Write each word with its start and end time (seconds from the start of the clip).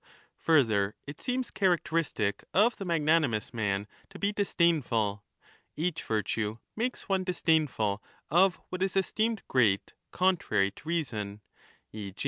f 0.39 0.47
Eurther, 0.47 0.93
it 1.05 1.21
seems 1.21 1.51
characteristic 1.51 2.43
of 2.55 2.75
the 2.77 2.85
magnanimous 2.85 3.53
man 3.53 3.81
1232'' 4.09 4.09
to 4.09 4.17
be 4.19 4.31
disdainful; 4.31 5.23
each 5.75 6.01
virtue 6.01 6.57
makes 6.75 7.07
one 7.07 7.23
disdainful 7.23 8.01
of 8.31 8.59
what 8.69 8.81
is 8.81 8.95
esteemed 8.97 9.43
great 9.47 9.93
contrary 10.11 10.71
to 10.71 10.87
reason 10.89 11.41
(e. 11.93 12.11